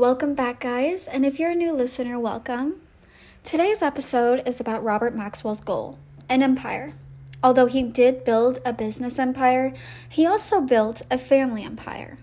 Welcome 0.00 0.32
back, 0.32 0.60
guys, 0.60 1.06
and 1.06 1.26
if 1.26 1.38
you're 1.38 1.50
a 1.50 1.54
new 1.54 1.74
listener, 1.74 2.18
welcome. 2.18 2.80
Today's 3.44 3.82
episode 3.82 4.42
is 4.48 4.58
about 4.58 4.82
Robert 4.82 5.14
Maxwell's 5.14 5.60
goal 5.60 5.98
an 6.26 6.42
empire. 6.42 6.94
Although 7.42 7.66
he 7.66 7.82
did 7.82 8.24
build 8.24 8.60
a 8.64 8.72
business 8.72 9.18
empire, 9.18 9.74
he 10.08 10.24
also 10.24 10.62
built 10.62 11.02
a 11.10 11.18
family 11.18 11.64
empire. 11.64 12.16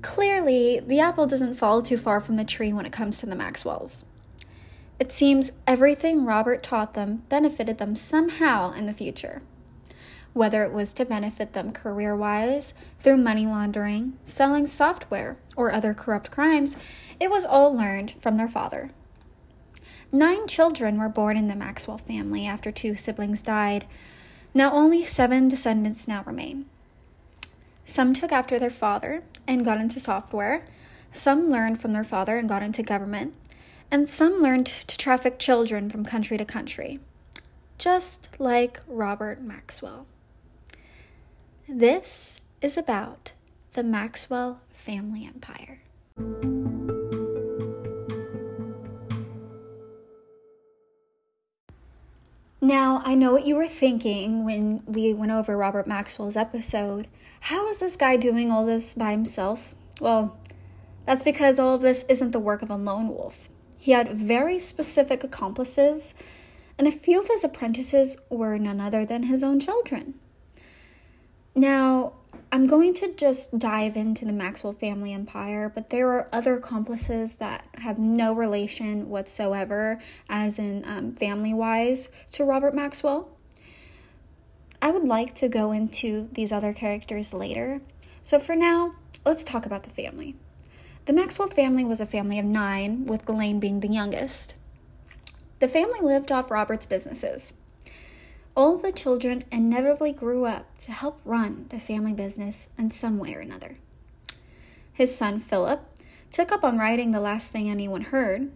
Clearly, 0.00 0.78
the 0.78 1.00
apple 1.00 1.26
doesn't 1.26 1.56
fall 1.56 1.82
too 1.82 1.96
far 1.96 2.20
from 2.20 2.36
the 2.36 2.44
tree 2.44 2.72
when 2.72 2.86
it 2.86 2.92
comes 2.92 3.18
to 3.18 3.26
the 3.26 3.34
Maxwells. 3.34 4.04
It 5.00 5.10
seems 5.10 5.50
everything 5.66 6.24
Robert 6.24 6.62
taught 6.62 6.94
them 6.94 7.24
benefited 7.28 7.78
them 7.78 7.96
somehow 7.96 8.72
in 8.72 8.86
the 8.86 8.92
future 8.92 9.42
whether 10.36 10.64
it 10.64 10.72
was 10.72 10.92
to 10.92 11.04
benefit 11.06 11.54
them 11.54 11.72
career 11.72 12.14
wise, 12.14 12.74
through 12.98 13.16
money 13.16 13.46
laundering, 13.46 14.12
selling 14.22 14.66
software, 14.66 15.38
or 15.56 15.72
other 15.72 15.94
corrupt 15.94 16.30
crimes, 16.30 16.76
it 17.18 17.30
was 17.30 17.46
all 17.46 17.74
learned 17.74 18.10
from 18.20 18.36
their 18.36 18.48
father. 18.48 18.90
Nine 20.12 20.46
children 20.46 20.98
were 20.98 21.08
born 21.08 21.38
in 21.38 21.48
the 21.48 21.56
Maxwell 21.56 21.96
family 21.96 22.46
after 22.46 22.70
two 22.70 22.94
siblings 22.94 23.40
died. 23.40 23.86
Now 24.52 24.72
only 24.72 25.06
seven 25.06 25.48
descendants 25.48 26.06
now 26.06 26.22
remain. 26.26 26.66
Some 27.86 28.12
took 28.12 28.30
after 28.30 28.58
their 28.58 28.68
father 28.68 29.22
and 29.46 29.64
got 29.64 29.80
into 29.80 29.98
software, 29.98 30.66
some 31.12 31.48
learned 31.48 31.80
from 31.80 31.94
their 31.94 32.04
father 32.04 32.36
and 32.36 32.46
got 32.46 32.62
into 32.62 32.82
government, 32.82 33.34
and 33.90 34.06
some 34.06 34.38
learned 34.38 34.66
to 34.66 34.98
traffic 34.98 35.38
children 35.38 35.88
from 35.88 36.04
country 36.04 36.36
to 36.36 36.44
country, 36.44 37.00
just 37.78 38.38
like 38.38 38.80
Robert 38.86 39.40
Maxwell. 39.40 40.06
This 41.68 42.40
is 42.62 42.76
about 42.76 43.32
the 43.72 43.82
Maxwell 43.82 44.60
family 44.72 45.26
empire. 45.26 45.80
Now, 52.60 53.02
I 53.04 53.16
know 53.16 53.32
what 53.32 53.48
you 53.48 53.56
were 53.56 53.66
thinking 53.66 54.44
when 54.44 54.84
we 54.86 55.12
went 55.12 55.32
over 55.32 55.56
Robert 55.56 55.88
Maxwell's 55.88 56.36
episode. 56.36 57.08
How 57.40 57.68
is 57.68 57.80
this 57.80 57.96
guy 57.96 58.16
doing 58.16 58.52
all 58.52 58.64
this 58.64 58.94
by 58.94 59.10
himself? 59.10 59.74
Well, 60.00 60.38
that's 61.04 61.24
because 61.24 61.58
all 61.58 61.74
of 61.74 61.82
this 61.82 62.04
isn't 62.08 62.30
the 62.30 62.38
work 62.38 62.62
of 62.62 62.70
a 62.70 62.76
lone 62.76 63.08
wolf. 63.08 63.48
He 63.76 63.90
had 63.90 64.12
very 64.12 64.60
specific 64.60 65.24
accomplices, 65.24 66.14
and 66.78 66.86
a 66.86 66.92
few 66.92 67.18
of 67.18 67.26
his 67.26 67.42
apprentices 67.42 68.20
were 68.30 68.56
none 68.56 68.80
other 68.80 69.04
than 69.04 69.24
his 69.24 69.42
own 69.42 69.58
children. 69.58 70.14
Now, 71.56 72.12
I'm 72.52 72.66
going 72.66 72.92
to 72.94 73.14
just 73.14 73.58
dive 73.58 73.96
into 73.96 74.26
the 74.26 74.32
Maxwell 74.32 74.74
family 74.74 75.14
empire, 75.14 75.72
but 75.74 75.88
there 75.88 76.10
are 76.10 76.28
other 76.30 76.58
accomplices 76.58 77.36
that 77.36 77.66
have 77.78 77.98
no 77.98 78.34
relation 78.34 79.08
whatsoever, 79.08 79.98
as 80.28 80.58
in 80.58 80.84
um, 80.86 81.12
family 81.12 81.54
wise, 81.54 82.12
to 82.32 82.44
Robert 82.44 82.74
Maxwell. 82.74 83.30
I 84.82 84.90
would 84.90 85.04
like 85.04 85.34
to 85.36 85.48
go 85.48 85.72
into 85.72 86.28
these 86.30 86.52
other 86.52 86.74
characters 86.74 87.32
later. 87.32 87.80
So 88.20 88.38
for 88.38 88.54
now, 88.54 88.94
let's 89.24 89.42
talk 89.42 89.64
about 89.64 89.84
the 89.84 89.90
family. 89.90 90.36
The 91.06 91.14
Maxwell 91.14 91.48
family 91.48 91.86
was 91.86 92.02
a 92.02 92.06
family 92.06 92.38
of 92.38 92.44
nine, 92.44 93.06
with 93.06 93.24
Ghislaine 93.24 93.60
being 93.60 93.80
the 93.80 93.88
youngest. 93.88 94.56
The 95.60 95.68
family 95.68 96.00
lived 96.00 96.30
off 96.30 96.50
Robert's 96.50 96.84
businesses. 96.84 97.54
All 98.56 98.76
of 98.76 98.80
the 98.80 98.90
children 98.90 99.44
inevitably 99.52 100.12
grew 100.12 100.46
up 100.46 100.78
to 100.78 100.92
help 100.92 101.20
run 101.26 101.66
the 101.68 101.78
family 101.78 102.14
business 102.14 102.70
in 102.78 102.90
some 102.90 103.18
way 103.18 103.34
or 103.34 103.40
another. 103.40 103.76
His 104.94 105.14
son 105.14 105.40
Philip 105.40 105.86
took 106.30 106.50
up 106.50 106.64
on 106.64 106.78
writing 106.78 107.10
The 107.10 107.20
Last 107.20 107.52
Thing 107.52 107.68
Anyone 107.68 108.00
Heard. 108.00 108.50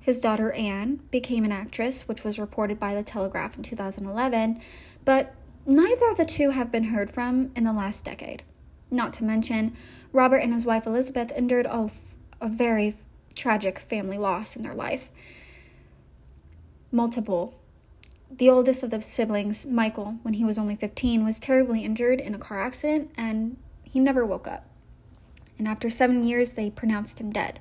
His 0.00 0.20
daughter 0.20 0.50
Anne 0.50 1.00
became 1.12 1.44
an 1.44 1.52
actress, 1.52 2.08
which 2.08 2.24
was 2.24 2.40
reported 2.40 2.80
by 2.80 2.92
The 2.92 3.04
Telegraph 3.04 3.56
in 3.56 3.62
2011, 3.62 4.60
but 5.04 5.32
neither 5.64 6.10
of 6.10 6.16
the 6.16 6.24
two 6.24 6.50
have 6.50 6.72
been 6.72 6.84
heard 6.84 7.12
from 7.12 7.52
in 7.54 7.62
the 7.62 7.72
last 7.72 8.04
decade. 8.04 8.42
Not 8.90 9.12
to 9.14 9.24
mention, 9.24 9.76
Robert 10.12 10.38
and 10.38 10.54
his 10.54 10.66
wife 10.66 10.88
Elizabeth 10.88 11.30
endured 11.30 11.66
a, 11.66 11.88
a 12.40 12.48
very 12.48 12.96
tragic 13.36 13.78
family 13.78 14.18
loss 14.18 14.56
in 14.56 14.62
their 14.62 14.74
life. 14.74 15.08
Multiple 16.90 17.54
the 18.30 18.50
oldest 18.50 18.82
of 18.82 18.90
the 18.90 19.00
siblings, 19.02 19.66
Michael, 19.66 20.18
when 20.22 20.34
he 20.34 20.44
was 20.44 20.58
only 20.58 20.76
15, 20.76 21.24
was 21.24 21.38
terribly 21.38 21.84
injured 21.84 22.20
in 22.20 22.34
a 22.34 22.38
car 22.38 22.60
accident 22.60 23.10
and 23.16 23.56
he 23.84 24.00
never 24.00 24.24
woke 24.26 24.46
up. 24.46 24.66
And 25.58 25.66
after 25.66 25.88
seven 25.88 26.24
years, 26.24 26.52
they 26.52 26.70
pronounced 26.70 27.20
him 27.20 27.32
dead. 27.32 27.60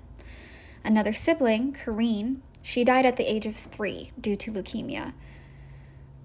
Another 0.83 1.13
sibling, 1.13 1.73
Corinne, 1.73 2.41
she 2.61 2.83
died 2.83 3.05
at 3.05 3.17
the 3.17 3.31
age 3.31 3.45
of 3.45 3.55
three 3.55 4.11
due 4.19 4.35
to 4.35 4.51
leukemia. 4.51 5.13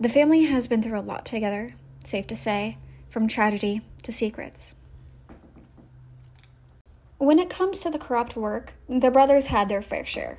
The 0.00 0.08
family 0.08 0.44
has 0.44 0.66
been 0.66 0.82
through 0.82 0.98
a 0.98 1.02
lot 1.02 1.24
together, 1.24 1.74
safe 2.02 2.26
to 2.28 2.36
say, 2.36 2.78
from 3.08 3.28
tragedy 3.28 3.82
to 4.02 4.12
secrets. 4.12 4.74
When 7.18 7.38
it 7.38 7.50
comes 7.50 7.80
to 7.80 7.90
the 7.90 7.98
corrupt 7.98 8.34
work, 8.34 8.72
the 8.88 9.10
brothers 9.10 9.46
had 9.46 9.68
their 9.68 9.82
fair 9.82 10.06
share. 10.06 10.38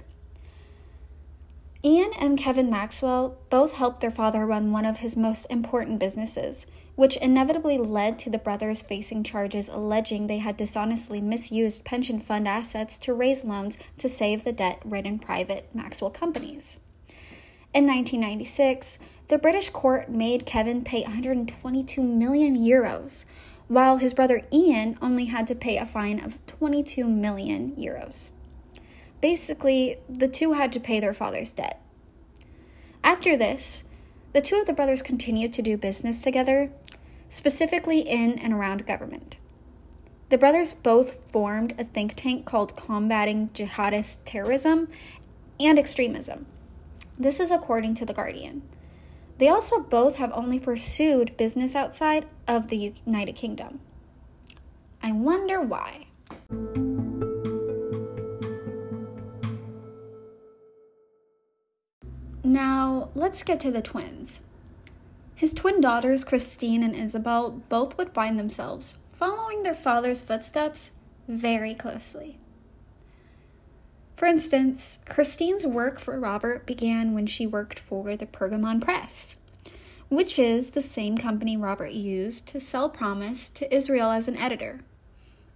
Ian 1.84 2.12
and 2.20 2.38
Kevin 2.38 2.70
Maxwell 2.70 3.38
both 3.50 3.78
helped 3.78 4.02
their 4.02 4.12
father 4.12 4.46
run 4.46 4.72
one 4.72 4.86
of 4.86 4.98
his 4.98 5.18
most 5.18 5.46
important 5.46 5.98
businesses, 5.98 6.68
which 6.96 7.18
inevitably 7.18 7.80
led 7.80 8.20
to 8.20 8.30
the 8.30 8.38
brothers 8.38 8.84
facing 8.84 9.24
charges 9.24 9.68
alleging 9.68 10.28
they 10.28 10.38
had 10.38 10.58
dishonestly 10.58 11.20
misused 11.20 11.84
pension 11.84 12.20
fund 12.20 12.48
assets 12.48 13.00
to 13.00 13.16
raise 13.16 13.44
loans 13.44 13.80
to 13.98 14.08
save 14.08 14.44
the 14.44 14.54
debt 14.54 14.80
ridden 14.86 15.18
private 15.18 15.74
Maxwell 15.74 16.12
companies. 16.12 16.80
In 17.74 17.88
1996, 17.88 19.00
the 19.30 19.40
British 19.40 19.70
court 19.70 20.08
made 20.08 20.46
Kevin 20.46 20.84
pay 20.84 21.02
122 21.02 22.04
million 22.04 22.56
euros, 22.56 23.26
while 23.68 23.98
his 23.98 24.14
brother 24.14 24.44
Ian 24.54 25.00
only 25.02 25.26
had 25.26 25.48
to 25.48 25.56
pay 25.56 25.78
a 25.78 25.86
fine 25.88 26.20
of 26.20 26.46
22 26.46 27.08
million 27.08 27.72
euros. 27.76 28.30
Basically, 29.22 29.98
the 30.10 30.28
two 30.28 30.54
had 30.54 30.72
to 30.74 30.80
pay 30.80 31.00
their 31.00 31.14
father's 31.14 31.54
debt. 31.54 31.80
After 33.04 33.38
this, 33.38 33.84
the 34.34 34.42
two 34.42 34.56
of 34.56 34.68
the 34.68 34.74
brothers 34.74 35.02
continued 35.02 35.54
to 35.54 35.62
do 35.62 35.78
business 35.78 36.22
together, 36.22 36.72
specifically 37.28 38.00
in 38.00 38.40
and 38.40 38.54
around 38.54 38.88
government. 38.88 39.38
The 40.30 40.38
brothers 40.38 40.74
both 40.74 41.30
formed 41.30 41.76
a 41.78 41.84
think 41.84 42.16
tank 42.16 42.46
called 42.46 42.76
Combating 42.76 43.50
Jihadist 43.50 44.22
Terrorism 44.26 44.88
and 45.60 45.78
Extremism. 45.78 46.46
This 47.20 47.40
is 47.40 47.52
according 47.52 47.96
to 47.96 48.06
The 48.06 48.14
Guardian. 48.14 48.64
They 49.38 49.50
also 49.50 49.82
both 49.82 50.18
have 50.18 50.32
only 50.34 50.60
pursued 50.60 51.36
business 51.36 51.76
outside 51.76 52.28
of 52.48 52.70
the 52.70 52.94
United 53.06 53.36
Kingdom. 53.36 53.82
I 55.04 55.12
wonder 55.12 55.62
why. 55.62 56.08
Now, 62.52 63.08
let's 63.16 63.44
get 63.44 63.62
to 63.62 63.72
the 63.72 63.82
twins. 63.82 64.42
His 65.36 65.54
twin 65.54 65.80
daughters, 65.80 66.26
Christine 66.26 66.84
and 66.84 66.94
Isabel, 66.94 67.50
both 67.70 67.98
would 67.98 68.12
find 68.12 68.38
themselves 68.38 68.98
following 69.14 69.64
their 69.64 69.74
father's 69.74 70.22
footsteps 70.22 70.92
very 71.30 71.74
closely. 71.74 72.40
For 74.18 74.26
instance, 74.26 75.00
Christine's 75.08 75.66
work 75.66 75.98
for 75.98 76.20
Robert 76.20 76.66
began 76.66 77.14
when 77.14 77.26
she 77.26 77.48
worked 77.48 77.80
for 77.80 78.18
the 78.18 78.26
Pergamon 78.26 78.82
Press, 78.82 79.38
which 80.10 80.38
is 80.38 80.72
the 80.72 80.82
same 80.82 81.18
company 81.18 81.56
Robert 81.56 81.94
used 81.94 82.50
to 82.50 82.60
sell 82.60 82.90
PROMIS 82.90 83.50
to 83.52 83.74
Israel 83.74 84.12
as 84.12 84.28
an 84.28 84.36
editor. 84.36 84.82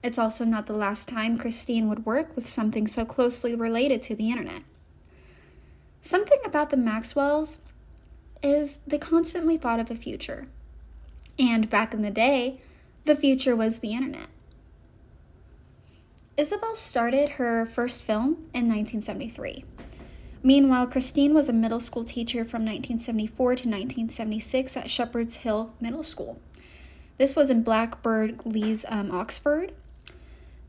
It's 0.01 0.17
also 0.17 0.45
not 0.45 0.65
the 0.65 0.71
last 0.71 1.09
time 1.09 1.37
Christine 1.37 1.89
would 1.89 2.05
work 2.05 2.33
with 2.37 2.47
something 2.47 2.87
so 2.87 3.03
closely 3.03 3.53
related 3.53 4.01
to 4.03 4.15
the 4.15 4.31
internet. 4.31 4.61
Something 6.05 6.37
about 6.45 6.69
the 6.69 6.77
Maxwells 6.77 7.57
is 8.43 8.77
they 8.85 8.99
constantly 8.99 9.57
thought 9.57 9.79
of 9.79 9.87
the 9.87 9.95
future. 9.95 10.45
And 11.39 11.67
back 11.67 11.95
in 11.95 12.03
the 12.03 12.11
day, 12.11 12.61
the 13.05 13.15
future 13.15 13.55
was 13.55 13.79
the 13.79 13.93
internet. 13.93 14.27
Isabel 16.37 16.75
started 16.75 17.29
her 17.29 17.65
first 17.65 18.03
film 18.03 18.33
in 18.53 18.69
1973. 18.69 19.65
Meanwhile, 20.43 20.85
Christine 20.87 21.33
was 21.33 21.49
a 21.49 21.53
middle 21.53 21.79
school 21.79 22.03
teacher 22.03 22.45
from 22.45 22.61
1974 22.61 23.47
to 23.47 23.67
1976 23.67 24.77
at 24.77 24.91
Shepherd's 24.91 25.37
Hill 25.37 25.73
Middle 25.81 26.03
School. 26.03 26.39
This 27.17 27.35
was 27.35 27.49
in 27.49 27.63
Blackbird 27.63 28.45
Leys, 28.45 28.85
um, 28.89 29.09
Oxford. 29.09 29.71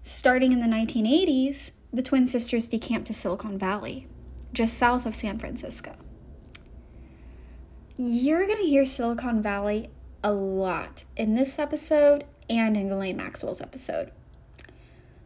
Starting 0.02 0.52
in 0.52 0.60
the 0.60 0.66
1980s, 0.66 1.72
the 1.92 2.02
twin 2.02 2.24
sisters 2.26 2.66
decamped 2.66 3.08
to 3.08 3.12
Silicon 3.12 3.58
Valley 3.58 4.06
just 4.52 4.76
south 4.76 5.06
of 5.06 5.14
San 5.14 5.38
Francisco. 5.38 5.94
You're 7.96 8.46
going 8.46 8.58
to 8.58 8.68
hear 8.68 8.84
Silicon 8.84 9.42
Valley 9.42 9.90
a 10.22 10.32
lot 10.32 11.04
in 11.16 11.34
this 11.34 11.58
episode 11.58 12.24
and 12.50 12.76
in 12.76 12.88
Ghislaine 12.88 13.16
Maxwell's 13.16 13.60
episode. 13.60 14.12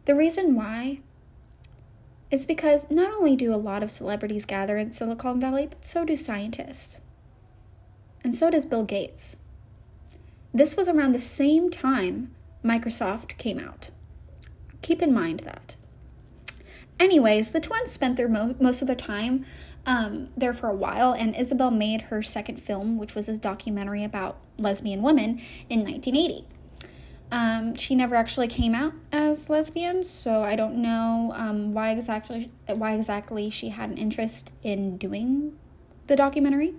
The 0.05 0.15
reason 0.15 0.55
why 0.55 0.99
is 2.29 2.45
because 2.45 2.89
not 2.89 3.13
only 3.13 3.35
do 3.35 3.53
a 3.53 3.57
lot 3.57 3.83
of 3.83 3.91
celebrities 3.91 4.45
gather 4.45 4.77
in 4.77 4.91
Silicon 4.91 5.39
Valley, 5.39 5.67
but 5.67 5.83
so 5.83 6.05
do 6.05 6.15
scientists. 6.15 7.01
And 8.23 8.35
so 8.35 8.49
does 8.49 8.65
Bill 8.65 8.85
Gates. 8.85 9.37
This 10.53 10.77
was 10.77 10.87
around 10.87 11.11
the 11.11 11.19
same 11.19 11.69
time 11.69 12.33
Microsoft 12.63 13.37
came 13.37 13.59
out. 13.59 13.89
Keep 14.81 15.01
in 15.01 15.13
mind 15.13 15.41
that. 15.41 15.75
Anyways, 17.01 17.49
the 17.49 17.59
twins 17.59 17.91
spent 17.91 18.15
their 18.15 18.29
mo- 18.29 18.53
most 18.59 18.83
of 18.83 18.87
their 18.87 18.95
time 18.95 19.43
um, 19.87 20.29
there 20.37 20.53
for 20.53 20.69
a 20.69 20.75
while, 20.75 21.13
and 21.13 21.35
Isabel 21.35 21.71
made 21.71 22.01
her 22.03 22.21
second 22.21 22.59
film, 22.59 22.99
which 22.99 23.15
was 23.15 23.27
a 23.27 23.39
documentary 23.39 24.03
about 24.03 24.37
lesbian 24.59 25.01
women, 25.01 25.41
in 25.67 25.83
1980. 25.83 26.45
Um, 27.31 27.73
she 27.73 27.95
never 27.95 28.13
actually 28.13 28.47
came 28.47 28.75
out 28.75 28.93
as 29.11 29.49
lesbian, 29.49 30.03
so 30.03 30.43
I 30.43 30.55
don't 30.55 30.75
know 30.75 31.33
um, 31.35 31.73
why 31.73 31.89
exactly 31.89 32.51
why 32.67 32.93
exactly 32.93 33.49
she 33.49 33.69
had 33.69 33.89
an 33.89 33.97
interest 33.97 34.53
in 34.61 34.97
doing 34.97 35.57
the 36.05 36.15
documentary. 36.15 36.75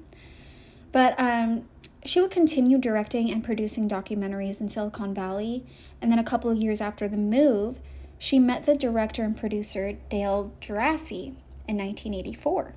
But 0.92 1.18
um, 1.18 1.64
she 2.04 2.20
would 2.20 2.30
continue 2.30 2.78
directing 2.78 3.28
and 3.28 3.42
producing 3.42 3.88
documentaries 3.88 4.60
in 4.60 4.68
Silicon 4.68 5.14
Valley, 5.14 5.66
and 6.00 6.12
then 6.12 6.20
a 6.20 6.25
couple 6.25 6.48
of 6.48 6.58
years 6.58 6.80
after 6.80 7.08
the 7.08 7.16
move, 7.16 7.80
she 8.22 8.38
met 8.38 8.66
the 8.66 8.76
director 8.76 9.24
and 9.24 9.36
producer 9.36 9.94
Dale 10.08 10.52
Djerassi 10.60 11.34
in 11.66 11.76
1984. 11.76 12.76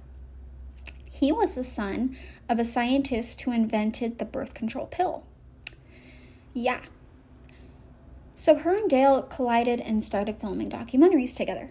He 1.11 1.31
was 1.31 1.53
the 1.53 1.63
son 1.63 2.17
of 2.49 2.57
a 2.57 2.65
scientist 2.65 3.39
who 3.43 3.51
invented 3.51 4.17
the 4.17 4.25
birth 4.25 4.55
control 4.55 4.87
pill. 4.87 5.23
Yeah, 6.51 6.79
so 8.33 8.55
her 8.55 8.75
and 8.75 8.89
Dale 8.89 9.21
collided 9.21 9.79
and 9.81 10.01
started 10.01 10.39
filming 10.39 10.67
documentaries 10.67 11.37
together. 11.37 11.69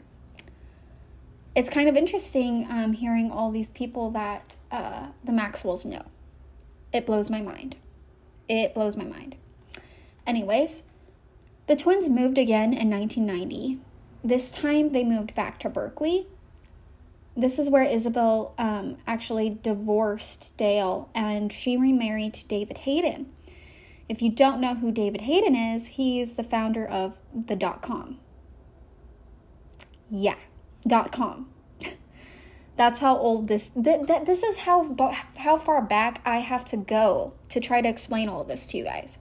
It's 1.56 1.68
kind 1.68 1.88
of 1.88 1.96
interesting 1.96 2.68
um, 2.70 2.92
hearing 2.92 3.32
all 3.32 3.50
these 3.50 3.70
people 3.70 4.08
that 4.12 4.54
uh, 4.70 5.08
the 5.24 5.32
Maxwells 5.32 5.84
know. 5.84 6.04
It 6.92 7.06
blows 7.06 7.28
my 7.28 7.42
mind. 7.42 7.74
It 8.48 8.72
blows 8.72 8.96
my 8.96 9.04
mind. 9.04 9.34
Anyways, 10.28 10.84
the 11.66 11.76
twins 11.76 12.08
moved 12.08 12.38
again 12.38 12.72
in 12.72 12.90
1990. 12.90 13.78
This 14.22 14.50
time 14.50 14.92
they 14.92 15.04
moved 15.04 15.34
back 15.34 15.58
to 15.60 15.68
Berkeley. 15.68 16.26
This 17.36 17.58
is 17.58 17.68
where 17.68 17.82
Isabel 17.82 18.54
um, 18.58 18.96
actually 19.06 19.50
divorced 19.50 20.56
Dale 20.56 21.08
and 21.14 21.52
she 21.52 21.76
remarried 21.76 22.34
to 22.34 22.46
David 22.46 22.78
Hayden. 22.78 23.26
If 24.08 24.22
you 24.22 24.30
don't 24.30 24.60
know 24.60 24.74
who 24.74 24.92
David 24.92 25.22
Hayden 25.22 25.56
is, 25.56 25.88
he's 25.88 26.36
the 26.36 26.44
founder 26.44 26.86
of 26.86 27.18
the 27.34 27.56
dot 27.56 27.82
com. 27.82 28.18
Yeah, 30.10 30.36
dot 30.86 31.10
com. 31.10 31.48
That's 32.76 33.00
how 33.00 33.16
old 33.16 33.48
this 33.48 33.70
th- 33.70 34.06
th- 34.06 34.26
this 34.26 34.42
is 34.42 34.58
how 34.58 34.94
how 35.38 35.56
far 35.56 35.80
back 35.80 36.20
I 36.24 36.38
have 36.38 36.64
to 36.66 36.76
go 36.76 37.32
to 37.48 37.60
try 37.60 37.80
to 37.80 37.88
explain 37.88 38.28
all 38.28 38.42
of 38.42 38.48
this 38.48 38.66
to 38.68 38.78
you 38.78 38.84
guys. 38.84 39.18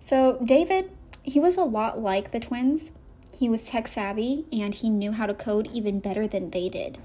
So, 0.00 0.40
David, 0.44 0.90
he 1.26 1.40
was 1.40 1.56
a 1.56 1.64
lot 1.64 2.00
like 2.00 2.30
the 2.30 2.40
twins. 2.40 2.92
He 3.36 3.48
was 3.48 3.66
tech 3.66 3.88
savvy 3.88 4.46
and 4.52 4.74
he 4.74 4.88
knew 4.88 5.12
how 5.12 5.26
to 5.26 5.34
code 5.34 5.68
even 5.72 6.00
better 6.00 6.26
than 6.26 6.50
they 6.50 6.68
did. 6.68 6.98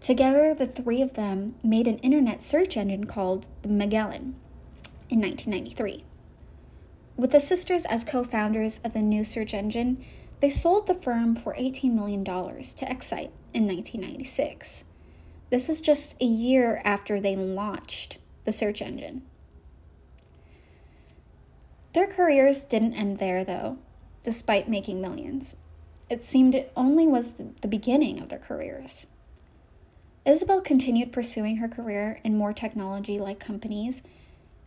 Together, 0.00 0.54
the 0.54 0.66
three 0.66 1.02
of 1.02 1.14
them 1.14 1.56
made 1.64 1.88
an 1.88 1.98
internet 1.98 2.40
search 2.42 2.76
engine 2.76 3.06
called 3.06 3.48
the 3.62 3.68
Magellan 3.68 4.36
in 5.10 5.20
1993. 5.20 6.04
With 7.16 7.32
the 7.32 7.40
sisters 7.40 7.84
as 7.86 8.04
co 8.04 8.22
founders 8.22 8.80
of 8.84 8.92
the 8.92 9.02
new 9.02 9.24
search 9.24 9.52
engine, 9.52 10.04
they 10.40 10.50
sold 10.50 10.86
the 10.86 10.94
firm 10.94 11.34
for 11.34 11.54
$18 11.54 11.92
million 11.92 12.24
to 12.24 12.90
Excite 12.90 13.32
in 13.52 13.66
1996. 13.66 14.84
This 15.50 15.68
is 15.68 15.80
just 15.80 16.20
a 16.22 16.26
year 16.26 16.80
after 16.84 17.18
they 17.18 17.34
launched 17.34 18.18
the 18.44 18.52
search 18.52 18.80
engine. 18.80 19.22
Their 21.98 22.06
careers 22.06 22.64
didn't 22.64 22.94
end 22.94 23.18
there, 23.18 23.42
though, 23.42 23.76
despite 24.22 24.68
making 24.68 25.00
millions. 25.00 25.56
It 26.08 26.22
seemed 26.22 26.54
it 26.54 26.70
only 26.76 27.08
was 27.08 27.32
the 27.32 27.66
beginning 27.66 28.20
of 28.22 28.28
their 28.28 28.38
careers. 28.38 29.08
Isabel 30.24 30.60
continued 30.60 31.12
pursuing 31.12 31.56
her 31.56 31.66
career 31.66 32.20
in 32.22 32.38
more 32.38 32.52
technology 32.52 33.18
like 33.18 33.40
companies 33.40 34.02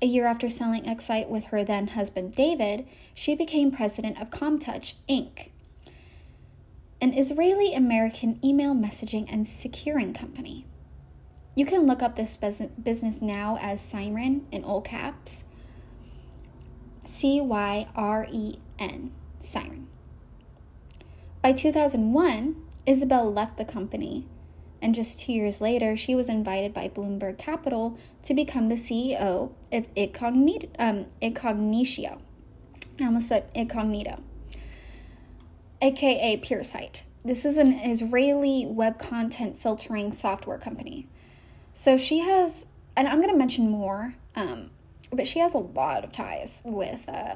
a 0.02 0.08
year 0.08 0.26
after 0.26 0.50
selling 0.50 0.86
Excite 0.86 1.30
with 1.30 1.46
her 1.46 1.64
then 1.64 1.88
husband 1.88 2.34
David, 2.34 2.86
she 3.14 3.34
became 3.34 3.72
president 3.72 4.22
of 4.22 4.30
Commtouch 4.30 4.96
Inc., 5.08 5.52
an 7.00 7.14
Israeli 7.14 7.74
American 7.74 8.42
email 8.44 8.76
messaging 8.76 9.26
and 9.32 9.48
securing 9.48 10.14
company. 10.14 10.66
You 11.56 11.66
can 11.66 11.86
look 11.88 12.02
up 12.02 12.18
this 12.18 12.36
business 12.36 13.22
now 13.22 13.58
as 13.62 13.80
Cyren 13.80 14.42
in 14.52 14.66
all 14.66 14.82
caps. 14.82 15.46
C 17.04 17.42
Y 17.42 17.88
R 17.96 18.28
E 18.30 18.58
N, 18.80 19.12
Siren. 19.40 19.88
By 21.42 21.54
2001, 21.54 22.56
Isabel 22.86 23.32
left 23.32 23.58
the 23.58 23.66
company 23.66 24.28
and 24.82 24.96
just 24.96 25.20
two 25.20 25.34
years 25.34 25.62
later, 25.62 25.96
she 25.96 26.16
was 26.16 26.28
invited 26.28 26.74
by 26.74 26.88
Bloomberg 26.88 27.38
Capital 27.38 27.98
to 28.24 28.34
become 28.34 28.68
the 28.68 28.76
CEO 28.76 29.52
of 29.72 29.88
Incognito. 29.96 30.70
Um, 30.80 31.06
Incognitio. 31.22 32.20
I 33.00 33.06
almost 33.06 33.28
said 33.28 33.46
Incognito, 33.54 34.22
aka 35.82 36.38
PureSight. 36.38 37.04
This 37.24 37.46
is 37.46 37.58
an 37.58 37.74
Israeli 37.74 38.66
web 38.66 38.98
content 38.98 39.60
filtering 39.60 40.12
software 40.12 40.58
company. 40.58 41.08
So 41.74 41.96
she 41.96 42.20
has, 42.20 42.66
and 42.96 43.08
I'm 43.08 43.18
going 43.20 43.30
to 43.32 43.38
mention 43.38 43.70
more, 43.70 44.16
um, 44.36 44.72
but 45.12 45.28
she 45.28 45.40
has 45.40 45.54
a 45.54 45.60
lot 45.60 46.04
of 46.04 46.12
ties 46.12 46.62
with 46.66 47.08
uh, 47.08 47.36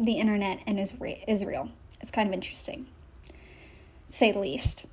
the 0.00 0.14
internet 0.14 0.60
and 0.66 0.80
Israel. 0.80 1.70
It's 2.00 2.10
kind 2.10 2.28
of 2.28 2.34
interesting, 2.34 2.86
say 4.08 4.32
the 4.32 4.40
least. 4.40 4.86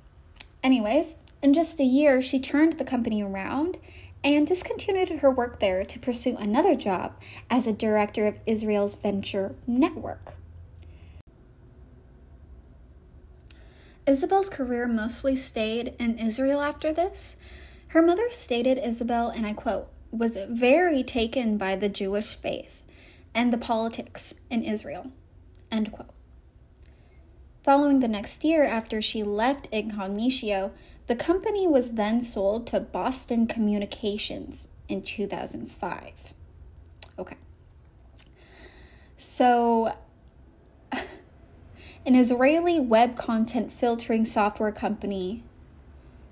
Anyways, 0.62 1.16
in 1.42 1.54
just 1.54 1.80
a 1.80 1.84
year, 1.84 2.20
she 2.20 2.38
turned 2.38 2.74
the 2.74 2.84
company 2.84 3.22
around 3.22 3.78
and 4.22 4.46
discontinued 4.46 5.08
her 5.20 5.30
work 5.30 5.58
there 5.60 5.84
to 5.84 5.98
pursue 5.98 6.36
another 6.36 6.74
job 6.74 7.14
as 7.48 7.66
a 7.66 7.72
director 7.72 8.26
of 8.26 8.38
Israel's 8.46 8.94
venture 8.94 9.54
network. 9.66 10.34
Isabel's 14.06 14.48
career 14.48 14.86
mostly 14.86 15.36
stayed 15.36 15.94
in 15.98 16.18
Israel 16.18 16.60
after 16.60 16.92
this. 16.92 17.36
Her 17.88 18.02
mother 18.02 18.28
stated 18.30 18.78
Isabel, 18.78 19.28
and 19.28 19.46
I 19.46 19.52
quote, 19.52 19.88
was 20.10 20.36
very 20.48 21.02
taken 21.02 21.56
by 21.56 21.76
the 21.76 21.88
Jewish 21.88 22.34
faith 22.34 22.82
and 23.34 23.52
the 23.52 23.58
politics 23.58 24.34
in 24.50 24.62
Israel. 24.62 25.10
End 25.70 25.92
quote. 25.92 26.10
Following 27.62 28.00
the 28.00 28.08
next 28.08 28.42
year 28.42 28.64
after 28.64 29.02
she 29.02 29.22
left 29.22 29.70
Incognitio, 29.70 30.72
the 31.06 31.16
company 31.16 31.66
was 31.66 31.94
then 31.94 32.20
sold 32.20 32.66
to 32.68 32.80
Boston 32.80 33.46
Communications 33.46 34.68
in 34.88 35.02
2005. 35.02 36.34
Okay. 37.18 37.36
So, 39.16 39.94
an 40.92 42.14
Israeli 42.14 42.80
web 42.80 43.16
content 43.16 43.72
filtering 43.72 44.24
software 44.24 44.72
company 44.72 45.44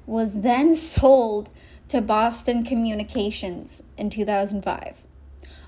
was 0.06 0.40
then 0.40 0.74
sold 0.74 1.50
to 1.88 2.00
Boston 2.00 2.64
Communications 2.64 3.84
in 3.96 4.10
2005. 4.10 5.04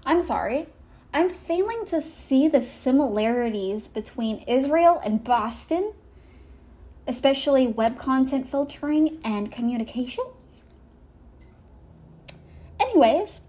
I'm 0.04 0.22
sorry, 0.22 0.66
I'm 1.12 1.28
failing 1.28 1.84
to 1.86 2.00
see 2.00 2.48
the 2.48 2.62
similarities 2.62 3.88
between 3.88 4.44
Israel 4.46 5.00
and 5.04 5.24
Boston 5.24 5.92
especially 7.10 7.66
web 7.66 7.98
content 7.98 8.46
filtering 8.46 9.18
and 9.24 9.50
communications. 9.50 10.62
Anyways, 12.78 13.42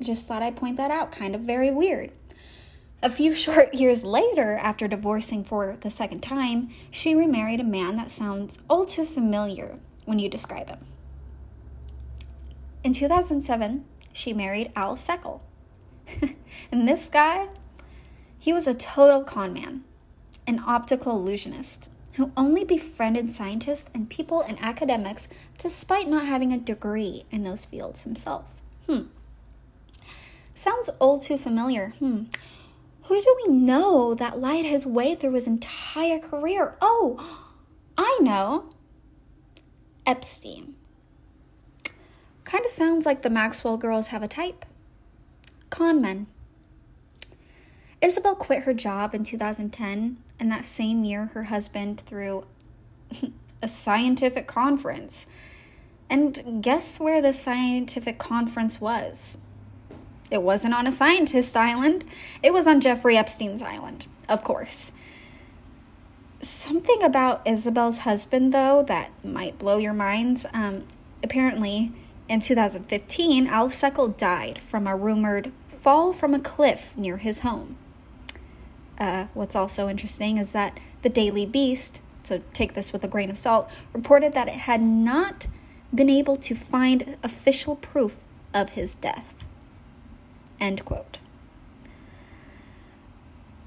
just 0.00 0.28
thought 0.28 0.42
I'd 0.42 0.56
point 0.56 0.76
that 0.76 0.92
out. 0.92 1.12
Kind 1.12 1.34
of 1.34 1.42
very 1.42 1.70
weird. 1.70 2.12
A 3.02 3.10
few 3.10 3.34
short 3.44 3.74
years 3.74 4.04
later, 4.04 4.56
after 4.56 4.88
divorcing 4.88 5.44
for 5.44 5.76
the 5.80 5.90
second 5.90 6.20
time, 6.20 6.70
she 6.90 7.14
remarried 7.14 7.60
a 7.60 7.64
man 7.64 7.96
that 7.96 8.10
sounds 8.10 8.58
all 8.70 8.84
too 8.84 9.04
familiar 9.04 9.78
when 10.04 10.18
you 10.18 10.28
describe 10.28 10.68
him. 10.68 10.86
In 12.84 12.92
2007, 12.92 13.84
she 14.12 14.32
married 14.32 14.72
Al 14.76 14.96
Seckel. 14.96 15.40
and 16.72 16.88
this 16.88 17.08
guy, 17.08 17.48
he 18.38 18.52
was 18.52 18.66
a 18.66 18.74
total 18.74 19.22
con 19.22 19.52
man, 19.52 19.84
an 20.46 20.62
optical 20.66 21.16
illusionist 21.16 21.88
who 22.14 22.32
only 22.36 22.64
befriended 22.64 23.30
scientists 23.30 23.90
and 23.94 24.10
people 24.10 24.40
in 24.42 24.58
academics 24.58 25.28
despite 25.56 26.08
not 26.08 26.26
having 26.26 26.52
a 26.52 26.58
degree 26.58 27.24
in 27.30 27.42
those 27.42 27.64
fields 27.64 28.02
himself. 28.02 28.60
Hmm. 28.86 29.02
Sounds 30.52 30.88
all 30.98 31.20
too 31.20 31.36
familiar. 31.36 31.94
Hmm. 32.00 32.24
Who 33.04 33.22
do 33.22 33.36
we 33.46 33.54
know 33.54 34.14
that 34.14 34.40
lied 34.40 34.66
his 34.66 34.84
way 34.84 35.14
through 35.14 35.34
his 35.34 35.46
entire 35.46 36.18
career? 36.18 36.76
Oh, 36.80 37.46
I 37.96 38.18
know. 38.20 38.70
Epstein. 40.04 40.74
Kind 42.48 42.64
of 42.64 42.70
sounds 42.70 43.04
like 43.04 43.20
the 43.20 43.28
Maxwell 43.28 43.76
girls 43.76 44.08
have 44.08 44.22
a 44.22 44.26
type 44.26 44.64
con 45.68 46.00
men. 46.00 46.28
Isabel 48.00 48.34
quit 48.34 48.62
her 48.62 48.72
job 48.72 49.14
in 49.14 49.22
2010, 49.22 50.16
and 50.40 50.50
that 50.50 50.64
same 50.64 51.04
year, 51.04 51.26
her 51.34 51.44
husband 51.44 52.00
threw 52.00 52.46
a 53.62 53.68
scientific 53.68 54.46
conference. 54.46 55.26
And 56.08 56.62
guess 56.62 56.98
where 56.98 57.20
the 57.20 57.34
scientific 57.34 58.16
conference 58.18 58.80
was? 58.80 59.36
It 60.30 60.42
wasn't 60.42 60.72
on 60.72 60.86
a 60.86 60.92
scientist 60.92 61.54
island, 61.54 62.02
it 62.42 62.54
was 62.54 62.66
on 62.66 62.80
Jeffrey 62.80 63.18
Epstein's 63.18 63.60
island, 63.60 64.06
of 64.26 64.42
course. 64.42 64.92
Something 66.40 67.02
about 67.02 67.46
Isabel's 67.46 67.98
husband, 67.98 68.54
though, 68.54 68.82
that 68.84 69.10
might 69.22 69.58
blow 69.58 69.76
your 69.76 69.92
minds. 69.92 70.46
Um, 70.54 70.84
apparently, 71.22 71.92
in 72.28 72.40
2015, 72.40 73.46
Al 73.46 73.68
Seckel 73.68 74.16
died 74.16 74.58
from 74.60 74.86
a 74.86 74.96
rumored 74.96 75.52
fall 75.68 76.12
from 76.12 76.34
a 76.34 76.40
cliff 76.40 76.96
near 76.96 77.16
his 77.16 77.40
home. 77.40 77.76
Uh, 78.98 79.26
what's 79.32 79.56
also 79.56 79.88
interesting 79.88 80.36
is 80.38 80.52
that 80.52 80.78
the 81.02 81.08
Daily 81.08 81.46
Beast, 81.46 82.02
so 82.22 82.42
take 82.52 82.74
this 82.74 82.92
with 82.92 83.04
a 83.04 83.08
grain 83.08 83.30
of 83.30 83.38
salt, 83.38 83.70
reported 83.92 84.34
that 84.34 84.48
it 84.48 84.54
had 84.54 84.82
not 84.82 85.46
been 85.94 86.10
able 86.10 86.36
to 86.36 86.54
find 86.54 87.16
official 87.22 87.76
proof 87.76 88.24
of 88.52 88.70
his 88.70 88.94
death. 88.94 89.46
End 90.60 90.84
quote. 90.84 91.18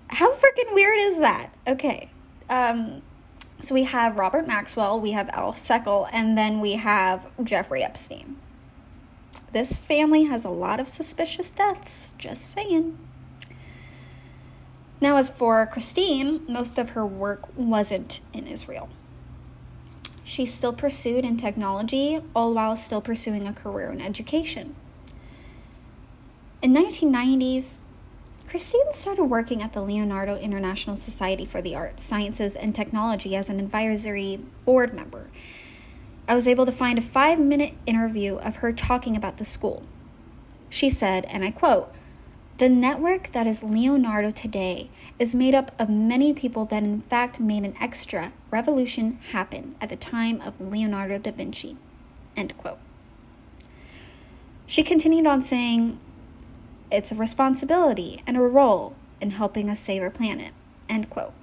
How 0.09 0.33
freaking 0.33 0.73
weird 0.73 0.99
is 0.99 1.19
that? 1.19 1.51
Okay. 1.65 2.11
Um, 2.49 3.01
so 3.61 3.73
we 3.73 3.83
have 3.83 4.17
Robert 4.17 4.45
Maxwell, 4.45 4.99
we 4.99 5.11
have 5.11 5.29
Al 5.29 5.53
Seckel, 5.53 6.09
and 6.11 6.37
then 6.37 6.59
we 6.59 6.73
have 6.73 7.27
Jeffrey 7.43 7.81
Epstein. 7.81 8.35
This 9.51 9.75
family 9.75 10.24
has 10.24 10.46
a 10.46 10.50
lot 10.50 10.79
of 10.79 10.88
suspicious 10.88 11.51
deaths, 11.51 12.15
just 12.17 12.50
saying. 12.50 12.98
Now, 15.01 15.17
as 15.17 15.29
for 15.29 15.65
Christine, 15.65 16.41
most 16.48 16.77
of 16.77 16.91
her 16.91 17.05
work 17.05 17.50
wasn't 17.58 18.22
in 18.34 18.48
Israel. 18.48 18.88
She 20.24 20.46
still 20.46 20.72
pursued 20.72 21.25
in 21.25 21.36
technology, 21.36 22.22
all 22.34 22.53
while 22.53 22.75
still 22.77 23.01
pursuing 23.01 23.46
a 23.48 23.51
career 23.51 23.91
in 23.91 24.00
education. 24.00 24.75
In 26.62 26.74
1990s, 26.74 27.81
Christine 28.48 28.93
started 28.93 29.25
working 29.25 29.62
at 29.62 29.74
the 29.74 29.81
Leonardo 29.81 30.38
International 30.38 30.96
Society 30.96 31.46
for 31.46 31.62
the 31.62 31.75
Arts, 31.75 32.03
Sciences, 32.03 32.55
and 32.55 32.75
Technology 32.75 33.36
as 33.36 33.50
an 33.50 33.60
advisory 33.60 34.39
board 34.65 34.93
member 34.93 35.27
I 36.31 36.33
was 36.33 36.47
able 36.47 36.65
to 36.65 36.71
find 36.71 36.97
a 36.97 37.01
five 37.01 37.41
minute 37.41 37.73
interview 37.85 38.38
of 38.38 38.57
her 38.57 38.71
talking 38.71 39.17
about 39.17 39.35
the 39.35 39.43
school. 39.43 39.83
She 40.69 40.89
said, 40.89 41.25
and 41.25 41.43
I 41.43 41.51
quote, 41.51 41.93
the 42.57 42.69
network 42.69 43.33
that 43.33 43.47
is 43.47 43.63
Leonardo 43.63 44.31
today 44.31 44.89
is 45.19 45.35
made 45.35 45.53
up 45.53 45.73
of 45.77 45.89
many 45.89 46.31
people 46.31 46.63
that 46.63 46.83
in 46.83 47.01
fact 47.01 47.41
made 47.41 47.63
an 47.63 47.75
extra 47.81 48.31
revolution 48.50 49.19
happen 49.33 49.75
at 49.81 49.89
the 49.89 49.97
time 49.97 50.39
of 50.39 50.61
Leonardo 50.61 51.17
da 51.17 51.31
Vinci. 51.31 51.75
End 52.38 52.57
quote. 52.57 52.79
She 54.65 54.83
continued 54.83 55.27
on 55.27 55.41
saying, 55.41 56.00
It's 56.89 57.11
a 57.11 57.15
responsibility 57.15 58.23
and 58.25 58.38
a 58.38 58.39
role 58.39 58.95
in 59.19 59.31
helping 59.31 59.69
us 59.69 59.81
save 59.81 60.01
our 60.01 60.09
planet. 60.09 60.53
End 60.88 61.09
quote. 61.09 61.33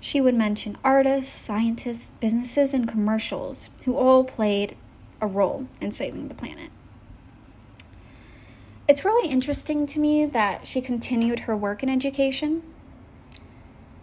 She 0.00 0.20
would 0.20 0.34
mention 0.34 0.78
artists, 0.84 1.34
scientists, 1.34 2.12
businesses, 2.20 2.72
and 2.72 2.88
commercials 2.88 3.70
who 3.84 3.96
all 3.96 4.24
played 4.24 4.76
a 5.20 5.26
role 5.26 5.66
in 5.80 5.90
saving 5.90 6.28
the 6.28 6.34
planet. 6.34 6.70
It's 8.88 9.04
really 9.04 9.28
interesting 9.28 9.86
to 9.86 10.00
me 10.00 10.24
that 10.24 10.66
she 10.66 10.80
continued 10.80 11.40
her 11.40 11.56
work 11.56 11.82
in 11.82 11.90
education. 11.90 12.62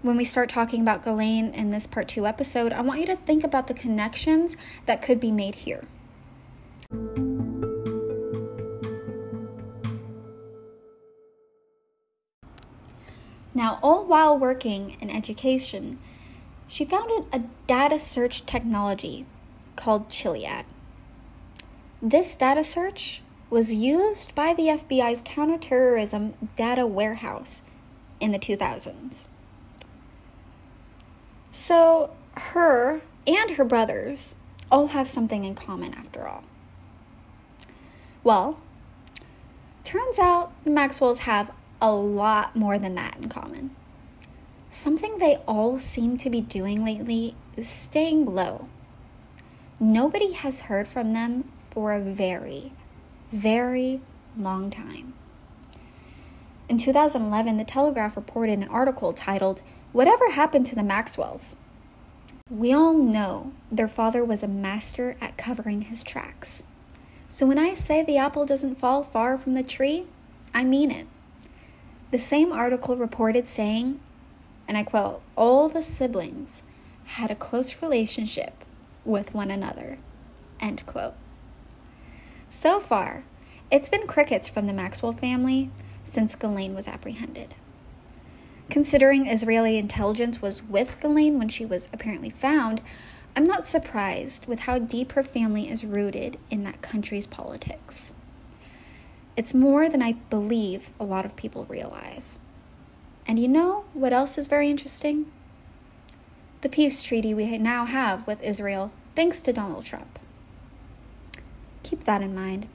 When 0.02 0.18
we 0.18 0.26
start 0.26 0.50
talking 0.50 0.82
about 0.82 1.04
Ghislaine 1.04 1.52
in 1.54 1.72
this 1.72 1.88
part 1.88 2.08
two 2.08 2.28
episode, 2.28 2.72
I 2.72 2.82
want 2.82 3.00
you 3.00 3.08
to 3.08 3.16
think 3.16 3.44
about 3.44 3.68
the 3.68 3.74
connections 3.74 4.56
that 4.86 5.02
could 5.02 5.20
be 5.20 5.32
made 5.32 5.56
here. 5.56 5.86
Now, 13.56 13.80
all 13.82 14.04
while 14.04 14.38
working 14.38 14.98
in 15.00 15.10
education, 15.10 15.98
she 16.68 16.84
founded 16.84 17.24
a 17.32 17.44
data 17.68 17.98
search 17.98 18.46
technology 18.46 19.26
called 19.78 20.10
Chiliad. 20.10 20.66
This 22.02 22.36
data 22.36 22.66
search 22.66 23.22
was 23.50 23.74
used 23.74 24.36
by 24.36 24.54
the 24.54 24.64
FBI's 24.64 25.22
counterterrorism 25.24 26.34
data 26.58 26.86
warehouse 26.86 27.62
in 28.20 28.32
the 28.32 28.40
2000s. 28.40 29.28
So, 31.54 32.10
her 32.34 33.00
and 33.26 33.52
her 33.52 33.64
brothers 33.64 34.36
all 34.70 34.88
have 34.88 35.08
something 35.08 35.46
in 35.46 35.56
common 35.56 35.94
after 35.94 36.28
all. 36.28 36.44
Well, 38.22 38.60
turns 39.86 40.20
out 40.20 40.52
the 40.66 40.72
Maxwells 40.72 41.20
have 41.20 41.52
a 41.82 41.92
lot 41.92 42.56
more 42.56 42.80
than 42.80 42.96
that 42.96 43.18
in 43.18 43.30
common. 43.30 43.76
Something 44.70 45.18
they 45.18 45.38
all 45.48 45.80
seem 45.80 46.18
to 46.18 46.30
be 46.30 46.42
doing 46.42 46.84
lately 46.84 47.36
is 47.56 47.70
staying 47.70 48.26
low. 48.26 48.68
Nobody 49.80 50.34
has 50.34 50.62
heard 50.62 50.88
from 50.88 51.12
them 51.12 51.52
for 51.70 51.94
a 51.94 52.02
very, 52.02 52.72
very 53.32 54.02
long 54.38 54.70
time. 54.70 55.14
In 56.68 56.78
2011, 56.78 57.58
The 57.58 57.64
Telegraph 57.64 58.16
reported 58.16 58.54
an 58.60 58.68
article 58.70 59.14
titled, 59.14 59.62
Whatever 59.92 60.32
Happened 60.32 60.66
to 60.68 60.76
the 60.76 60.84
Maxwells? 60.84 61.56
We 62.50 62.74
all 62.74 62.94
know 62.94 63.54
their 63.72 63.88
father 63.88 64.24
was 64.24 64.44
a 64.44 64.48
master 64.48 65.16
at 65.22 65.38
covering 65.38 65.82
his 65.82 66.04
tracks. 66.04 66.64
So 67.28 67.46
when 67.46 67.60
I 67.60 67.74
say 67.74 68.04
the 68.04 68.18
apple 68.18 68.46
doesn't 68.46 68.76
fall 68.76 69.04
far 69.04 69.38
from 69.38 69.54
the 69.54 69.64
tree, 69.64 70.06
I 70.54 70.64
mean 70.64 70.92
it. 70.92 71.08
The 72.12 72.20
same 72.20 72.52
article 72.52 72.96
reported 72.98 73.48
saying, 73.48 74.00
and 74.68 74.78
I 74.78 74.84
quote, 74.84 75.22
all 75.36 75.70
the 75.70 75.82
siblings 75.82 76.64
had 77.06 77.32
a 77.32 77.36
close 77.36 77.82
relationship 77.82 78.64
with 79.04 79.34
one 79.34 79.52
another. 79.52 79.98
End 80.60 80.86
quote. 80.86 81.14
So 82.50 82.80
far, 82.80 83.24
it's 83.72 83.90
been 83.90 84.08
crickets 84.08 84.48
from 84.48 84.68
the 84.68 84.74
Maxwell 84.74 85.12
family 85.12 85.72
since 86.04 86.36
Ghislaine 86.36 86.76
was 86.76 86.88
apprehended. 86.88 87.56
Considering 88.70 89.28
Israeli 89.28 89.78
intelligence 89.78 90.42
was 90.42 90.64
with 90.64 91.00
Ghislaine 91.00 91.38
when 91.38 91.50
she 91.50 91.66
was 91.66 91.90
apparently 91.92 92.30
found, 92.30 92.82
I'm 93.36 93.44
not 93.44 93.66
surprised 93.66 94.48
with 94.48 94.62
how 94.62 94.80
deep 94.80 95.12
her 95.12 95.24
family 95.24 95.70
is 95.70 95.84
rooted 95.84 96.38
in 96.50 96.64
that 96.64 96.82
country's 96.82 97.28
politics. 97.28 98.14
It's 99.38 99.54
more 99.54 99.90
than 99.90 100.02
I 100.02 100.14
believe 100.30 100.92
a 101.00 101.04
lot 101.04 101.26
of 101.26 101.36
people 101.36 101.66
realize. 101.66 102.40
And 103.28 103.38
you 103.38 103.48
know 103.48 103.86
what 103.94 104.14
else 104.14 104.38
is 104.38 104.48
very 104.48 104.70
interesting? 104.70 105.32
The 106.62 106.70
peace 106.70 107.02
treaty 107.02 107.34
we 107.34 107.58
now 107.58 107.86
have 107.86 108.26
with 108.26 108.42
Israel, 108.42 108.92
thanks 109.16 109.42
to 109.42 109.54
Donald 109.54 109.86
Trump. 109.86 110.20
Keep 111.84 112.06
that 112.06 112.22
in 112.22 112.34
mind. 112.34 112.68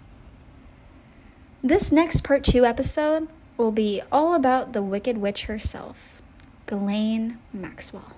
This 1.62 1.90
next 1.90 2.22
part 2.22 2.44
two 2.44 2.64
episode 2.64 3.28
will 3.56 3.72
be 3.72 4.02
all 4.10 4.34
about 4.34 4.72
the 4.72 4.82
Wicked 4.82 5.18
Witch 5.18 5.44
herself, 5.44 6.22
Ghislaine 6.66 7.38
Maxwell. 7.52 8.12